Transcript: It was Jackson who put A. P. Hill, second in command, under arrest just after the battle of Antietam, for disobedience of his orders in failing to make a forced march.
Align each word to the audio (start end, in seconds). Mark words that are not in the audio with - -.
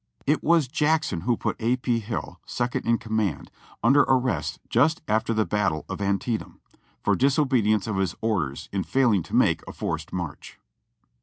It 0.25 0.41
was 0.43 0.67
Jackson 0.67 1.21
who 1.21 1.37
put 1.37 1.57
A. 1.61 1.75
P. 1.75 1.99
Hill, 1.99 2.39
second 2.43 2.87
in 2.87 2.97
command, 2.97 3.51
under 3.83 4.01
arrest 4.01 4.59
just 4.67 5.03
after 5.07 5.31
the 5.31 5.45
battle 5.45 5.85
of 5.87 6.01
Antietam, 6.01 6.59
for 7.03 7.15
disobedience 7.15 7.85
of 7.85 7.97
his 7.97 8.15
orders 8.19 8.67
in 8.71 8.83
failing 8.83 9.21
to 9.21 9.35
make 9.35 9.61
a 9.67 9.71
forced 9.73 10.11
march. 10.11 10.57